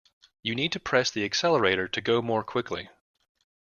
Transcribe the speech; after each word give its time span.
You 0.41 0.55
need 0.55 0.71
to 0.71 0.79
press 0.79 1.11
the 1.11 1.23
accelerator 1.25 1.87
to 1.87 2.01
go 2.01 2.23
more 2.23 2.43
quickly 2.43 2.89